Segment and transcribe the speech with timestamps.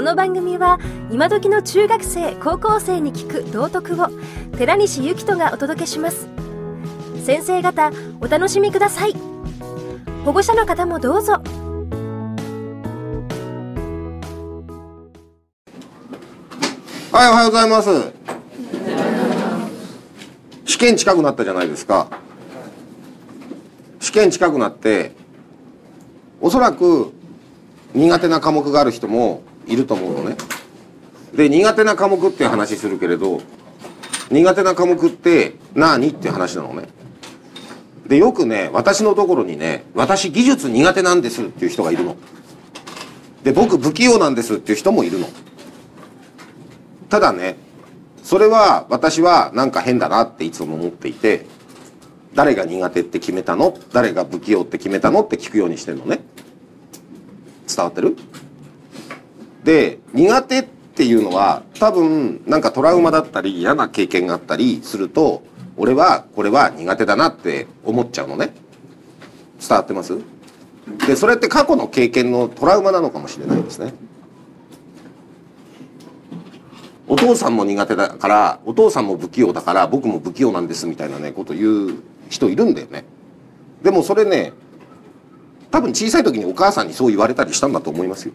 [0.00, 0.78] この番組は
[1.10, 4.06] 今時の中学生高校生に聞く道徳を
[4.56, 6.26] 寺西幸人がお届けします。
[7.22, 7.92] 先生方
[8.22, 9.14] お楽しみください。
[10.24, 11.34] 保護者の方もどうぞ。
[17.12, 17.90] はいおはようございます。
[20.64, 22.08] 試験近くなったじゃないですか。
[24.00, 25.12] 試験近くなって
[26.40, 27.12] おそらく
[27.92, 30.36] 苦手な科目がある人もいると思うのね。
[31.34, 33.40] で苦手な科目っていう話するけれど
[34.30, 36.88] 苦手な科目って何っていう話なのね。
[38.06, 42.16] でよくね私のところにね私技術苦手なんですっていう人がいるの。
[43.44, 45.28] で僕不器用なんですっていう人もいるの。
[47.08, 47.56] ただね
[48.22, 51.46] それは私はなんか変だなっていつも思っていて
[52.34, 53.76] 誰が苦手って決めたの？
[53.92, 55.22] 誰が不器用って決めたの？
[55.22, 56.20] って聞くようにしてるのね。
[57.66, 58.16] 伝わってる？
[59.64, 65.42] で苦手っていうのは多分なんかトラウマだったり嫌な経験があったりすると
[65.76, 68.52] 俺はこれは苦手だなって思っちゃうのね。
[69.60, 70.18] 伝わってます？
[71.06, 73.92] でそれって過去の経験のトラウマなのかもしれないですね。
[77.06, 83.04] お父さんも苦手だからお父さんも不器用だから僕も不器用なんですみたいなねこと言う人いるんだよね。
[83.82, 84.52] でもそれね
[85.70, 88.34] 多分小さい時にお母さんにそう言われたりしたんだと思いますよ。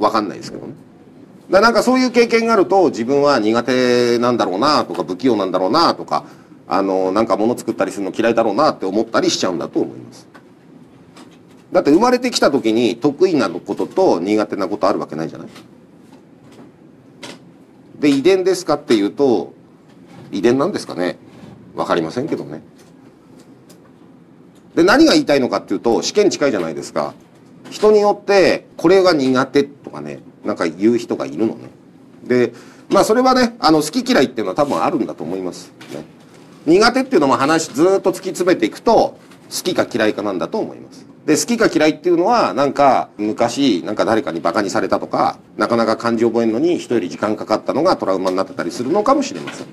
[0.00, 0.74] わかんないですけどね。
[1.50, 6.24] だなんかそういう経験があると自分は苦手なんだろうなとか不器用なんだろうなとか
[6.68, 10.28] あのなんか物作ったりするの嫌いだろうなって思ったりしちゃうんだと思います。
[11.72, 15.48] だって生まれてきた時に得意なことと苦手なことあるわけないじゃない。
[17.98, 19.52] で遺伝ですかっていうと
[20.32, 21.18] 遺伝なんですかね。
[21.74, 22.62] 分かりませんけどね。
[24.74, 27.14] で何が言いたいのかっていうと試験近いじゃないですか。
[27.70, 31.68] 人によってこれが苦手とかねなんか言う人がいるのね。
[32.24, 32.52] で
[32.88, 36.04] まあそれはねあの好き嫌いっていうのは多分あるんだと思いますね。
[36.66, 39.16] 苦手っていうのも話ずっと突き詰めていくと好
[39.64, 41.06] きか嫌いかなんだと思います。
[41.26, 49.66] で好きか嫌いっていうのはなんか昔なんか誰かにバカにされたとかなかなか漢字覚えるのに人より時間かかったのがトラウマになってたりするのかもしれません。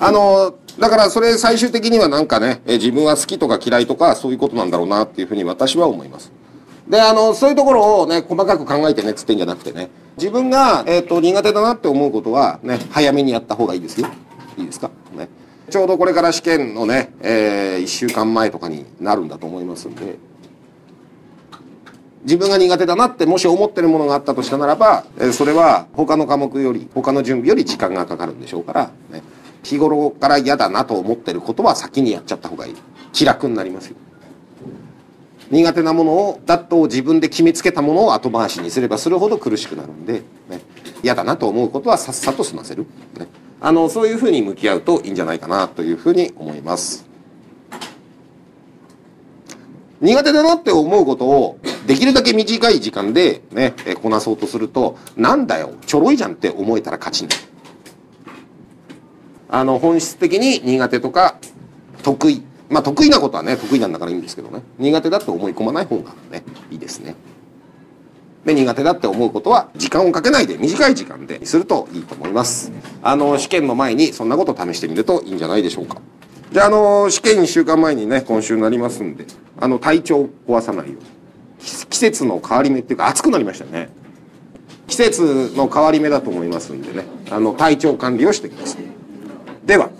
[0.00, 6.32] あのだからそれ最終的にはなんかねえ自分は好きとか嫌いとかそういうことなんだろうなっていうふうに私は思います。
[6.88, 9.90] であのそういうところをね細かく考えてねっつってんじゃなくてね。
[10.16, 14.08] 自分が、えーと、苦手だなって思うことはね早めにやった方がいいですよ。
[14.58, 14.90] いいですか？
[15.16, 15.28] ね。
[15.70, 20.18] ちょうどこれから試験のね、えー、1週間前とかになるんだと思いますんで。
[22.24, 29.22] 自分が苦手だなってもし思ってるものがあったとしたならば、えー、それは他の科目より他の準備より時間がかかるんでしょうから、ね、
[29.64, 32.74] 日頃から嫌だなと思ってることは先にやっちゃった方がいい。
[33.12, 33.96] 気楽になりますよ。
[35.52, 40.62] 苦手なものをだと自分で決めつけたものを後回しにすればするほど苦しくなるんで、ね、
[41.02, 42.86] 嫌だなと思うことはさっさと済ませる、
[43.18, 43.26] ね、
[43.60, 47.06] あのそういうふうに向き合うといいんじゃないかなというふうに思います。
[50.00, 57.42] 苦手だなって思うことをできるだけ短い時間でねこなそうとするとなんだよちょろいじゃんって思えたら勝ちになる。
[59.50, 61.36] あの本質的に苦手とか
[62.02, 62.42] 得意
[62.72, 64.62] まあ得意なことはね得意なんだからいいんですけどね。
[64.78, 67.14] 苦手だと思い込まない方がねいいですね。
[68.44, 72.72] で苦手だって思うことは時間をかけないで短い時間でするといいと思います。
[73.02, 75.98] あの試験の前にそんなこと試してみるといいんじゃないでしょうか。
[76.50, 79.26] じゃああの試験1週間前にね今週になりますんで
[79.60, 81.02] あの体調を壊さないように。
[81.90, 83.90] 季節の変わり目っていうか暑くなりましたね。
[84.88, 87.06] 季節の変わり目だと思いますんでね。
[87.32, 88.82] あの体調管理をしてください
[89.64, 89.90] では